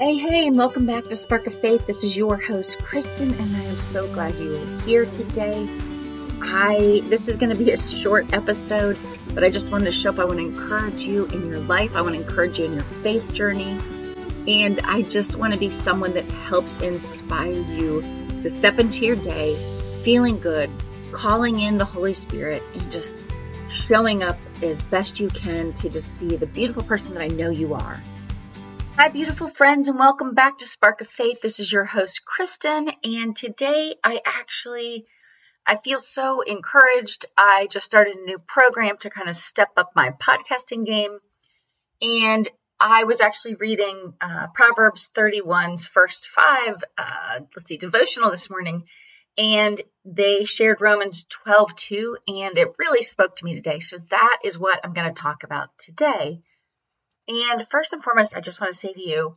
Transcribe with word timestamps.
Hey, 0.00 0.16
hey, 0.16 0.48
and 0.48 0.56
welcome 0.56 0.86
back 0.86 1.04
to 1.04 1.14
Spark 1.14 1.46
of 1.46 1.56
Faith. 1.56 1.86
This 1.86 2.02
is 2.02 2.16
your 2.16 2.36
host, 2.36 2.80
Kristin, 2.80 3.38
and 3.38 3.56
I 3.56 3.62
am 3.62 3.78
so 3.78 4.12
glad 4.12 4.34
you 4.34 4.56
are 4.56 4.80
here 4.80 5.04
today. 5.06 5.68
I 6.42 7.00
this 7.04 7.28
is 7.28 7.36
going 7.36 7.52
to 7.52 7.56
be 7.56 7.70
a 7.70 7.76
short 7.78 8.32
episode, 8.32 8.98
but 9.34 9.44
I 9.44 9.50
just 9.50 9.70
wanted 9.70 9.84
to 9.84 9.92
show 9.92 10.10
up. 10.10 10.18
I 10.18 10.24
want 10.24 10.40
to 10.40 10.46
encourage 10.46 10.96
you 10.96 11.26
in 11.26 11.46
your 11.46 11.60
life. 11.60 11.94
I 11.94 12.02
want 12.02 12.16
to 12.16 12.20
encourage 12.20 12.58
you 12.58 12.64
in 12.64 12.74
your 12.74 12.82
faith 12.82 13.32
journey. 13.32 13.78
And 14.48 14.80
I 14.80 15.02
just 15.02 15.36
want 15.36 15.52
to 15.52 15.60
be 15.60 15.70
someone 15.70 16.12
that 16.14 16.24
helps 16.24 16.80
inspire 16.80 17.52
you 17.52 18.02
to 18.40 18.50
step 18.50 18.80
into 18.80 19.06
your 19.06 19.16
day 19.16 19.54
feeling 20.02 20.40
good, 20.40 20.70
calling 21.12 21.60
in 21.60 21.78
the 21.78 21.84
Holy 21.84 22.14
Spirit, 22.14 22.64
and 22.74 22.90
just 22.90 23.22
showing 23.70 24.24
up 24.24 24.38
as 24.60 24.82
best 24.82 25.20
you 25.20 25.28
can 25.28 25.72
to 25.74 25.88
just 25.88 26.18
be 26.18 26.34
the 26.34 26.46
beautiful 26.46 26.82
person 26.82 27.14
that 27.14 27.22
I 27.22 27.28
know 27.28 27.50
you 27.50 27.74
are. 27.74 28.02
Hi, 28.96 29.08
beautiful 29.08 29.48
friends, 29.48 29.88
and 29.88 29.98
welcome 29.98 30.34
back 30.34 30.58
to 30.58 30.68
Spark 30.68 31.00
of 31.00 31.08
Faith. 31.08 31.40
This 31.40 31.58
is 31.58 31.72
your 31.72 31.84
host, 31.84 32.22
Kristin, 32.24 32.94
and 33.02 33.34
today 33.34 33.96
I 34.04 34.20
actually 34.24 35.04
I 35.66 35.74
feel 35.74 35.98
so 35.98 36.42
encouraged. 36.42 37.26
I 37.36 37.66
just 37.68 37.86
started 37.86 38.14
a 38.14 38.24
new 38.24 38.38
program 38.38 38.96
to 38.98 39.10
kind 39.10 39.28
of 39.28 39.34
step 39.34 39.70
up 39.76 39.90
my 39.96 40.10
podcasting 40.10 40.86
game, 40.86 41.18
and 42.00 42.48
I 42.78 43.02
was 43.02 43.20
actually 43.20 43.56
reading 43.56 44.14
uh, 44.20 44.46
Proverbs 44.54 45.10
31's 45.12 45.86
first 45.86 46.28
five, 46.28 46.76
uh, 46.96 47.40
let's 47.56 47.68
see, 47.68 47.78
devotional 47.78 48.30
this 48.30 48.48
morning, 48.48 48.86
and 49.36 49.82
they 50.04 50.44
shared 50.44 50.80
Romans 50.80 51.26
12 51.30 51.74
2, 51.74 52.18
and 52.28 52.58
it 52.58 52.68
really 52.78 53.02
spoke 53.02 53.34
to 53.36 53.44
me 53.44 53.56
today. 53.56 53.80
So 53.80 53.98
that 54.10 54.38
is 54.44 54.56
what 54.56 54.78
I'm 54.84 54.92
going 54.92 55.12
to 55.12 55.20
talk 55.20 55.42
about 55.42 55.76
today. 55.78 56.42
And 57.26 57.66
first 57.68 57.92
and 57.92 58.02
foremost, 58.02 58.36
I 58.36 58.40
just 58.40 58.60
want 58.60 58.72
to 58.72 58.78
say 58.78 58.92
to 58.92 59.00
you, 59.00 59.34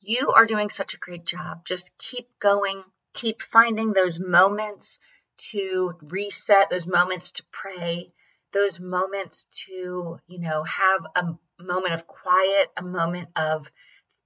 you 0.00 0.30
are 0.30 0.46
doing 0.46 0.68
such 0.68 0.94
a 0.94 0.98
great 0.98 1.24
job. 1.24 1.64
Just 1.64 1.96
keep 1.98 2.28
going, 2.38 2.82
keep 3.14 3.42
finding 3.42 3.92
those 3.92 4.20
moments 4.20 4.98
to 5.50 5.94
reset, 6.02 6.70
those 6.70 6.86
moments 6.86 7.32
to 7.32 7.44
pray, 7.50 8.08
those 8.52 8.78
moments 8.80 9.46
to, 9.66 10.18
you 10.26 10.38
know, 10.38 10.62
have 10.64 11.06
a 11.16 11.62
moment 11.62 11.94
of 11.94 12.06
quiet, 12.06 12.68
a 12.76 12.82
moment 12.82 13.28
of 13.36 13.68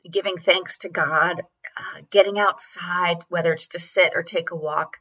giving 0.09 0.37
thanks 0.37 0.79
to 0.79 0.89
God, 0.89 1.43
uh, 1.77 2.03
getting 2.11 2.39
outside, 2.39 3.25
whether 3.29 3.53
it's 3.53 3.69
to 3.69 3.79
sit 3.79 4.13
or 4.15 4.23
take 4.23 4.51
a 4.51 4.57
walk. 4.57 4.99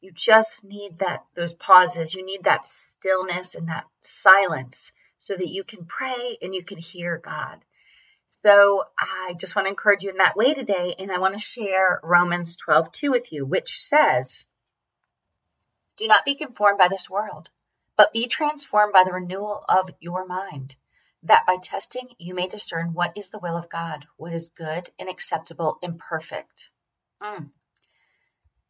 You 0.00 0.12
just 0.12 0.64
need 0.64 1.00
that 1.00 1.24
those 1.34 1.54
pauses. 1.54 2.14
You 2.14 2.24
need 2.24 2.44
that 2.44 2.64
stillness 2.64 3.54
and 3.54 3.68
that 3.68 3.86
silence 4.00 4.92
so 5.18 5.36
that 5.36 5.48
you 5.48 5.64
can 5.64 5.86
pray 5.86 6.38
and 6.42 6.54
you 6.54 6.64
can 6.64 6.78
hear 6.78 7.18
God. 7.18 7.64
So 8.42 8.84
I 8.98 9.34
just 9.38 9.56
want 9.56 9.66
to 9.66 9.70
encourage 9.70 10.02
you 10.02 10.10
in 10.10 10.18
that 10.18 10.36
way 10.36 10.54
today, 10.54 10.94
and 10.98 11.10
I 11.10 11.18
want 11.18 11.34
to 11.34 11.40
share 11.40 12.00
Romans 12.02 12.56
12 12.56 12.92
2 12.92 13.10
with 13.10 13.32
you, 13.32 13.44
which 13.44 13.80
says, 13.80 14.46
Do 15.96 16.06
not 16.06 16.24
be 16.24 16.34
conformed 16.34 16.78
by 16.78 16.88
this 16.88 17.10
world, 17.10 17.48
but 17.96 18.12
be 18.12 18.28
transformed 18.28 18.92
by 18.92 19.04
the 19.04 19.12
renewal 19.12 19.64
of 19.68 19.90
your 20.00 20.26
mind, 20.26 20.76
that 21.22 21.46
by 21.46 21.56
testing 21.56 22.10
you 22.18 22.34
may 22.34 22.46
discern 22.46 22.92
what 22.92 23.16
is 23.16 23.30
the 23.30 23.38
will 23.38 23.56
of 23.56 23.68
God, 23.68 24.06
what 24.16 24.32
is 24.32 24.50
good 24.50 24.90
and 24.98 25.08
acceptable 25.08 25.78
and 25.82 25.98
perfect. 25.98 26.68
Mm. 27.22 27.50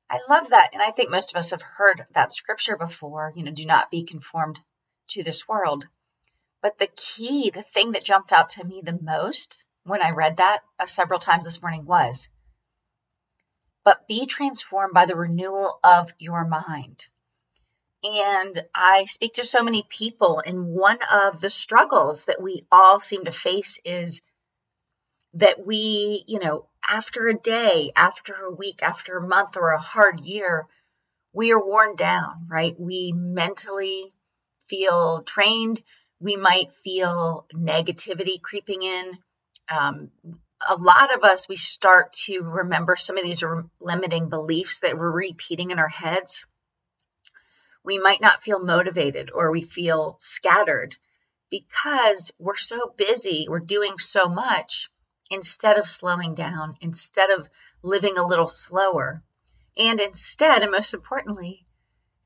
I 0.08 0.20
love 0.28 0.50
that. 0.50 0.70
And 0.72 0.80
I 0.80 0.92
think 0.92 1.10
most 1.10 1.32
of 1.32 1.38
us 1.38 1.50
have 1.50 1.62
heard 1.62 2.06
that 2.14 2.32
scripture 2.32 2.76
before, 2.76 3.32
you 3.34 3.42
know, 3.42 3.50
do 3.50 3.66
not 3.66 3.90
be 3.90 4.04
conformed 4.04 4.60
to 5.08 5.24
this 5.24 5.48
world. 5.48 5.86
But 6.66 6.78
the 6.78 6.88
key, 6.88 7.50
the 7.50 7.62
thing 7.62 7.92
that 7.92 8.02
jumped 8.02 8.32
out 8.32 8.48
to 8.48 8.64
me 8.64 8.80
the 8.82 8.98
most 9.00 9.62
when 9.84 10.02
I 10.02 10.10
read 10.10 10.38
that 10.38 10.64
uh, 10.80 10.86
several 10.86 11.20
times 11.20 11.44
this 11.44 11.62
morning 11.62 11.86
was, 11.86 12.28
but 13.84 14.08
be 14.08 14.26
transformed 14.26 14.92
by 14.92 15.06
the 15.06 15.14
renewal 15.14 15.78
of 15.84 16.12
your 16.18 16.44
mind. 16.44 17.06
And 18.02 18.64
I 18.74 19.04
speak 19.04 19.34
to 19.34 19.44
so 19.44 19.62
many 19.62 19.86
people, 19.88 20.42
and 20.44 20.66
one 20.66 20.98
of 21.08 21.40
the 21.40 21.50
struggles 21.50 22.24
that 22.24 22.42
we 22.42 22.66
all 22.72 22.98
seem 22.98 23.26
to 23.26 23.30
face 23.30 23.78
is 23.84 24.20
that 25.34 25.64
we, 25.64 26.24
you 26.26 26.40
know, 26.40 26.66
after 26.88 27.28
a 27.28 27.38
day, 27.38 27.92
after 27.94 28.34
a 28.34 28.50
week, 28.52 28.82
after 28.82 29.18
a 29.18 29.28
month, 29.28 29.56
or 29.56 29.70
a 29.70 29.78
hard 29.80 30.18
year, 30.18 30.66
we 31.32 31.52
are 31.52 31.64
worn 31.64 31.94
down, 31.94 32.48
right? 32.48 32.74
We 32.76 33.12
mentally 33.12 34.12
feel 34.66 35.22
trained 35.22 35.80
we 36.20 36.36
might 36.36 36.72
feel 36.84 37.46
negativity 37.54 38.40
creeping 38.40 38.82
in. 38.82 39.18
Um, 39.68 40.10
a 40.66 40.76
lot 40.76 41.14
of 41.14 41.22
us, 41.22 41.48
we 41.48 41.56
start 41.56 42.12
to 42.24 42.40
remember 42.40 42.96
some 42.96 43.18
of 43.18 43.24
these 43.24 43.44
limiting 43.80 44.28
beliefs 44.28 44.80
that 44.80 44.96
we're 44.96 45.10
repeating 45.10 45.70
in 45.70 45.78
our 45.78 45.88
heads. 45.88 46.46
We 47.84 47.98
might 47.98 48.20
not 48.20 48.42
feel 48.42 48.58
motivated 48.58 49.30
or 49.32 49.50
we 49.50 49.62
feel 49.62 50.16
scattered 50.18 50.96
because 51.50 52.32
we're 52.38 52.56
so 52.56 52.92
busy, 52.96 53.46
we're 53.48 53.60
doing 53.60 53.98
so 53.98 54.28
much 54.28 54.90
instead 55.30 55.78
of 55.78 55.88
slowing 55.88 56.34
down, 56.34 56.76
instead 56.80 57.30
of 57.30 57.48
living 57.82 58.16
a 58.16 58.26
little 58.26 58.46
slower. 58.46 59.22
And 59.76 60.00
instead, 60.00 60.62
and 60.62 60.72
most 60.72 60.94
importantly, 60.94 61.65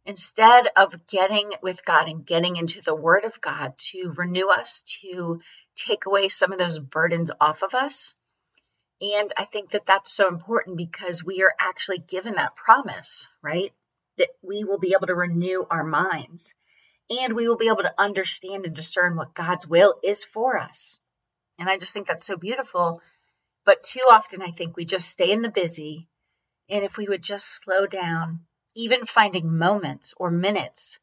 instead 0.04 0.68
of 0.76 1.06
getting 1.06 1.52
with 1.62 1.84
God 1.84 2.08
and 2.08 2.26
getting 2.26 2.56
into 2.56 2.80
the 2.80 2.94
Word 2.94 3.24
of 3.24 3.40
God 3.40 3.74
to 3.90 4.12
renew 4.16 4.48
us, 4.48 4.82
to 5.02 5.40
take 5.74 6.06
away 6.06 6.28
some 6.28 6.52
of 6.52 6.58
those 6.58 6.78
burdens 6.78 7.30
off 7.40 7.62
of 7.62 7.74
us. 7.74 8.14
And 9.00 9.32
I 9.36 9.44
think 9.44 9.70
that 9.70 9.86
that's 9.86 10.12
so 10.12 10.28
important 10.28 10.76
because 10.76 11.24
we 11.24 11.42
are 11.42 11.54
actually 11.58 11.98
given 11.98 12.34
that 12.34 12.56
promise, 12.56 13.26
right? 13.42 13.72
That 14.18 14.30
we 14.42 14.64
will 14.64 14.78
be 14.78 14.94
able 14.94 15.06
to 15.06 15.14
renew 15.14 15.64
our 15.70 15.84
minds 15.84 16.54
and 17.10 17.34
we 17.34 17.48
will 17.48 17.56
be 17.56 17.68
able 17.68 17.82
to 17.82 17.94
understand 17.98 18.66
and 18.66 18.74
discern 18.74 19.16
what 19.16 19.34
God's 19.34 19.66
will 19.66 19.98
is 20.02 20.24
for 20.24 20.58
us. 20.58 20.98
And 21.58 21.68
I 21.68 21.76
just 21.76 21.92
think 21.92 22.06
that's 22.06 22.24
so 22.24 22.36
beautiful. 22.36 23.02
But 23.64 23.82
too 23.82 24.06
often, 24.10 24.42
I 24.42 24.52
think 24.52 24.76
we 24.76 24.84
just 24.84 25.08
stay 25.08 25.32
in 25.32 25.42
the 25.42 25.50
busy. 25.50 26.08
And 26.68 26.84
if 26.84 26.96
we 26.96 27.06
would 27.06 27.22
just 27.22 27.62
slow 27.62 27.86
down 27.86 28.40
even 28.75 29.04
finding 29.06 29.58
moments 29.58 30.14
or 30.16 30.31
minutes 30.31 30.98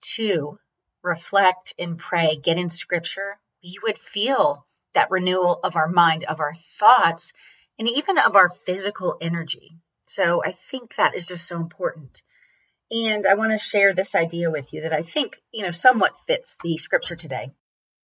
to 0.00 0.58
reflect 1.02 1.74
and 1.78 1.98
pray, 1.98 2.36
get 2.36 2.58
in 2.58 2.70
scripture, 2.70 3.38
you 3.60 3.80
would 3.82 3.98
feel 3.98 4.66
that 4.94 5.10
renewal 5.10 5.60
of 5.62 5.76
our 5.76 5.88
mind, 5.88 6.24
of 6.24 6.40
our 6.40 6.54
thoughts, 6.78 7.32
and 7.78 7.88
even 7.88 8.18
of 8.18 8.36
our 8.36 8.48
physical 8.48 9.16
energy. 9.20 9.76
So 10.06 10.42
I 10.44 10.52
think 10.52 10.96
that 10.96 11.14
is 11.14 11.26
just 11.26 11.46
so 11.46 11.56
important. 11.56 12.22
And 12.90 13.26
I 13.26 13.34
want 13.34 13.52
to 13.52 13.58
share 13.58 13.92
this 13.94 14.14
idea 14.14 14.50
with 14.50 14.72
you 14.72 14.82
that 14.82 14.92
I 14.92 15.02
think, 15.02 15.40
you 15.52 15.62
know, 15.62 15.70
somewhat 15.70 16.16
fits 16.26 16.56
the 16.62 16.78
scripture 16.78 17.16
today. 17.16 17.50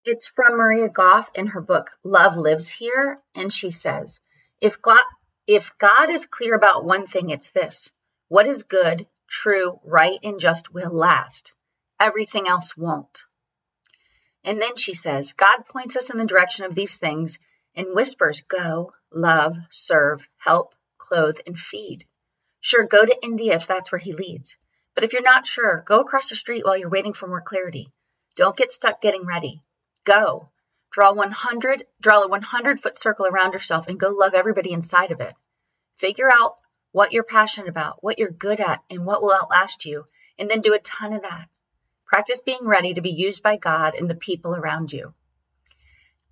It's 0.05 0.27
from 0.27 0.59
Maria 0.59 0.91
Goff 0.91 1.31
in 1.35 1.49
her 1.49 1.63
book, 1.63 1.91
Love 2.03 2.37
Lives 2.37 2.69
Here. 2.69 3.19
And 3.35 3.51
she 3.51 3.71
says, 3.71 4.21
if 4.61 4.83
God, 4.83 5.03
if 5.47 5.73
God 5.79 6.11
is 6.11 6.27
clear 6.27 6.55
about 6.55 6.85
one 6.85 7.07
thing, 7.07 7.31
it's 7.31 7.51
this 7.51 7.91
what 8.29 8.47
is 8.47 8.65
good, 8.65 9.07
true, 9.29 9.81
right, 9.85 10.19
and 10.23 10.41
just 10.41 10.73
will 10.73 10.93
last. 10.93 11.53
Everything 12.01 12.49
else 12.49 12.77
won't. 12.77 13.23
And 14.43 14.61
then 14.61 14.77
she 14.77 14.95
says, 14.95 15.33
God 15.33 15.65
points 15.69 15.97
us 15.97 16.11
in 16.11 16.19
the 16.19 16.27
direction 16.27 16.65
of 16.65 16.75
these 16.75 16.99
things 16.99 17.39
and 17.75 17.95
whispers, 17.95 18.43
go, 18.43 18.93
love, 19.11 19.57
serve, 19.71 20.27
help, 20.39 20.75
clothe, 20.99 21.39
and 21.47 21.59
feed. 21.59 22.07
Sure, 22.61 22.85
go 22.85 23.05
to 23.05 23.25
India 23.25 23.55
if 23.55 23.67
that's 23.67 23.91
where 23.91 23.99
he 23.99 24.13
leads. 24.13 24.57
But 24.95 25.05
if 25.05 25.13
you're 25.13 25.23
not 25.23 25.47
sure, 25.47 25.83
go 25.87 26.01
across 26.01 26.29
the 26.29 26.37
street 26.37 26.65
while 26.65 26.77
you're 26.77 26.89
waiting 26.89 27.15
for 27.15 27.27
more 27.27 27.41
clarity. 27.41 27.89
Don't 28.37 28.57
get 28.57 28.73
stuck 28.73 29.01
getting 29.01 29.27
ready. 29.27 29.61
Go. 30.05 30.51
Draw 30.93 31.13
100, 31.13 31.87
draw 32.01 32.23
a 32.23 32.29
100 32.29 32.81
foot 32.81 32.99
circle 32.99 33.27
around 33.27 33.53
yourself 33.53 33.89
and 33.89 33.99
go 33.99 34.11
love 34.11 34.35
everybody 34.35 34.73
inside 34.73 35.11
of 35.11 35.21
it. 35.21 35.35
Figure 35.97 36.31
out 36.33 36.57
what 36.95 37.11
you're 37.11 37.25
passionate 37.25 37.69
about, 37.69 38.05
what 38.05 38.21
you're 38.21 38.31
good 38.31 38.61
at, 38.61 38.81
and 38.89 39.05
what 39.05 39.21
will 39.21 39.35
outlast 39.35 39.85
you, 39.85 40.05
and 40.39 40.49
then 40.49 40.61
do 40.61 40.75
a 40.75 40.79
ton 40.79 41.13
of 41.13 41.23
that. 41.23 41.49
Practice 42.07 42.41
being 42.41 42.65
ready 42.65 42.95
to 42.95 43.01
be 43.01 43.11
used 43.11 43.43
by 43.43 43.57
God 43.57 43.97
and 43.97 44.09
the 44.09 44.15
people 44.15 44.55
around 44.55 44.93
you. 44.93 45.13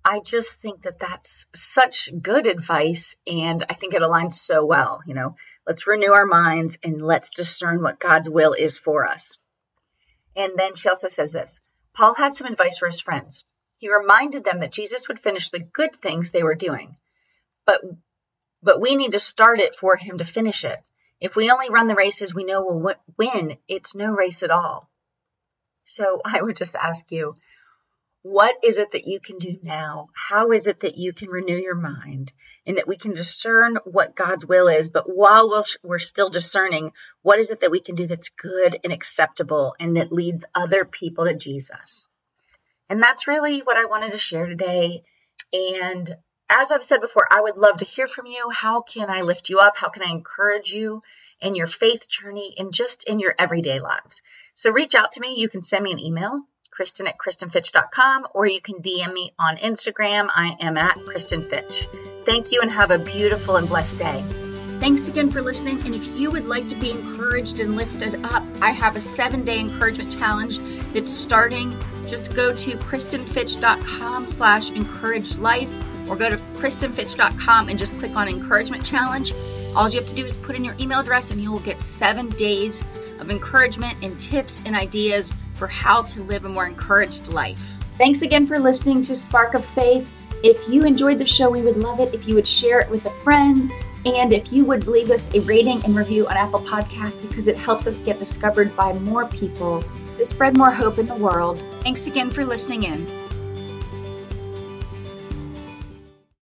I 0.05 0.21
just 0.21 0.61
think 0.61 0.83
that 0.83 0.99
that's 0.99 1.47
such 1.53 2.09
good 2.21 2.47
advice, 2.47 3.17
and 3.27 3.65
I 3.69 3.73
think 3.73 3.93
it 3.93 4.01
aligns 4.01 4.35
so 4.35 4.65
well. 4.65 5.01
You 5.05 5.15
know, 5.15 5.35
let's 5.67 5.85
renew 5.85 6.13
our 6.13 6.25
minds 6.25 6.77
and 6.81 7.01
let's 7.01 7.31
discern 7.31 7.81
what 7.81 7.99
God's 7.99 8.29
will 8.29 8.53
is 8.53 8.79
for 8.79 9.05
us. 9.05 9.37
And 10.33 10.53
then 10.55 10.75
she 10.75 10.87
also 10.87 11.09
says 11.09 11.33
this 11.33 11.59
Paul 11.93 12.13
had 12.13 12.35
some 12.35 12.47
advice 12.47 12.77
for 12.77 12.87
his 12.87 13.01
friends. 13.01 13.43
He 13.79 13.93
reminded 13.93 14.45
them 14.45 14.61
that 14.61 14.71
Jesus 14.71 15.09
would 15.09 15.19
finish 15.19 15.49
the 15.49 15.59
good 15.59 16.01
things 16.01 16.31
they 16.31 16.43
were 16.43 16.55
doing, 16.55 16.95
but 17.65 17.81
but 18.63 18.79
we 18.79 18.95
need 18.95 19.11
to 19.11 19.19
start 19.19 19.59
it 19.59 19.75
for 19.75 19.97
him 19.97 20.17
to 20.17 20.25
finish 20.25 20.63
it. 20.63 20.79
If 21.19 21.35
we 21.35 21.51
only 21.51 21.69
run 21.69 21.87
the 21.87 21.95
races 21.95 22.33
we 22.33 22.45
know 22.45 22.65
we'll 22.65 22.95
win, 23.17 23.57
it's 23.67 23.93
no 23.93 24.11
race 24.11 24.41
at 24.41 24.51
all. 24.51 24.89
So 25.85 26.21
I 26.25 26.41
would 26.41 26.55
just 26.55 26.75
ask 26.75 27.11
you, 27.11 27.35
What 28.21 28.55
is 28.63 28.79
it 28.79 28.91
that 28.93 29.05
you 29.05 29.19
can 29.19 29.37
do 29.37 29.59
now? 29.61 30.09
How 30.13 30.51
is 30.51 30.67
it 30.67 30.79
that 30.79 30.97
you 30.97 31.11
can 31.11 31.29
renew 31.29 31.57
your 31.57 31.75
mind 31.75 32.31
and 32.65 32.77
that 32.77 32.87
we 32.87 32.97
can 32.97 33.13
discern 33.13 33.77
what 33.83 34.15
God's 34.15 34.45
will 34.45 34.69
is? 34.69 34.89
But 34.89 35.05
while 35.07 35.63
we're 35.83 35.99
still 35.99 36.29
discerning, 36.29 36.93
what 37.21 37.39
is 37.39 37.51
it 37.51 37.59
that 37.61 37.71
we 37.71 37.81
can 37.81 37.95
do 37.95 38.07
that's 38.07 38.29
good 38.29 38.79
and 38.83 38.93
acceptable 38.93 39.75
and 39.79 39.97
that 39.97 40.11
leads 40.11 40.45
other 40.55 40.85
people 40.85 41.25
to 41.25 41.33
Jesus? 41.33 42.07
And 42.89 43.01
that's 43.01 43.27
really 43.27 43.59
what 43.59 43.77
I 43.77 43.85
wanted 43.85 44.11
to 44.11 44.17
share 44.17 44.47
today. 44.47 45.03
And 45.51 46.17
as 46.49 46.71
I've 46.71 46.83
said 46.83 47.01
before, 47.01 47.27
I 47.31 47.41
would 47.41 47.57
love 47.57 47.77
to 47.77 47.85
hear 47.85 48.07
from 48.07 48.25
you. 48.27 48.49
How 48.51 48.81
can 48.81 49.09
I 49.09 49.21
lift 49.21 49.49
you 49.49 49.59
up? 49.59 49.75
How 49.75 49.89
can 49.89 50.03
I 50.03 50.11
encourage 50.11 50.71
you 50.71 51.01
in 51.41 51.55
your 51.55 51.67
faith 51.67 52.07
journey 52.07 52.55
and 52.57 52.73
just 52.73 53.07
in 53.07 53.19
your 53.19 53.33
everyday 53.37 53.79
lives? 53.79 54.21
So 54.53 54.71
reach 54.71 54.95
out 54.95 55.13
to 55.13 55.21
me. 55.21 55.35
You 55.37 55.49
can 55.49 55.61
send 55.61 55.83
me 55.83 55.91
an 55.91 55.99
email, 55.99 56.41
Kristin 56.77 57.07
at 57.07 57.17
KristinFitch.com, 57.17 58.27
or 58.33 58.45
you 58.45 58.61
can 58.61 58.75
DM 58.75 59.13
me 59.13 59.33
on 59.39 59.57
Instagram. 59.57 60.27
I 60.33 60.55
am 60.59 60.77
at 60.77 60.97
Kristin 60.97 61.49
Fitch. 61.49 61.87
Thank 62.25 62.51
you 62.51 62.61
and 62.61 62.71
have 62.71 62.91
a 62.91 62.99
beautiful 62.99 63.55
and 63.55 63.67
blessed 63.67 63.99
day. 63.99 64.23
Thanks 64.79 65.07
again 65.07 65.31
for 65.31 65.41
listening. 65.41 65.79
And 65.85 65.95
if 65.95 66.19
you 66.19 66.29
would 66.29 66.45
like 66.45 66.67
to 66.67 66.75
be 66.75 66.91
encouraged 66.91 67.61
and 67.61 67.77
lifted 67.77 68.21
up, 68.25 68.43
I 68.61 68.71
have 68.71 68.95
a 68.97 69.01
seven 69.01 69.45
day 69.45 69.59
encouragement 69.59 70.11
challenge 70.11 70.59
that's 70.93 71.11
starting. 71.11 71.75
Just 72.05 72.35
go 72.35 72.53
to 72.53 72.71
KristinFitch.com 72.71 74.27
slash 74.27 74.71
encouraged 74.71 75.39
life 75.39 75.71
or 76.09 76.15
go 76.15 76.29
to 76.29 76.37
KristinFitch.com 76.37 77.69
and 77.69 77.79
just 77.79 77.97
click 77.99 78.15
on 78.15 78.27
encouragement 78.27 78.85
challenge. 78.85 79.33
All 79.75 79.89
you 79.89 79.99
have 79.99 80.07
to 80.09 80.15
do 80.15 80.25
is 80.25 80.35
put 80.35 80.55
in 80.55 80.63
your 80.63 80.75
email 80.79 80.99
address 80.99 81.31
and 81.31 81.41
you 81.41 81.51
will 81.51 81.59
get 81.59 81.81
seven 81.81 82.29
days 82.29 82.83
of 83.19 83.31
encouragement 83.31 83.97
and 84.01 84.19
tips 84.19 84.61
and 84.65 84.75
ideas 84.75 85.31
for 85.55 85.67
how 85.67 86.01
to 86.03 86.21
live 86.23 86.45
a 86.45 86.49
more 86.49 86.67
encouraged 86.67 87.27
life. 87.29 87.61
Thanks 87.97 88.21
again 88.21 88.45
for 88.45 88.59
listening 88.59 89.01
to 89.03 89.15
Spark 89.15 89.53
of 89.53 89.65
Faith. 89.65 90.13
If 90.43 90.67
you 90.67 90.83
enjoyed 90.83 91.19
the 91.19 91.25
show, 91.25 91.49
we 91.49 91.61
would 91.61 91.77
love 91.77 91.99
it 91.99 92.13
if 92.13 92.27
you 92.27 92.35
would 92.35 92.47
share 92.47 92.81
it 92.81 92.89
with 92.89 93.05
a 93.05 93.11
friend 93.23 93.71
and 94.05 94.33
if 94.33 94.51
you 94.51 94.65
would 94.65 94.87
leave 94.87 95.09
us 95.09 95.33
a 95.33 95.39
rating 95.41 95.83
and 95.85 95.95
review 95.95 96.27
on 96.27 96.35
Apple 96.35 96.59
Podcasts 96.59 97.21
because 97.21 97.47
it 97.47 97.57
helps 97.57 97.87
us 97.87 98.01
get 98.01 98.19
discovered 98.19 98.75
by 98.75 98.93
more 98.93 99.27
people 99.27 99.83
to 100.17 100.25
spread 100.25 100.57
more 100.57 100.71
hope 100.71 100.99
in 100.99 101.05
the 101.05 101.15
world. 101.15 101.59
Thanks 101.81 102.07
again 102.07 102.29
for 102.29 102.45
listening 102.45 102.83
in. 102.83 103.22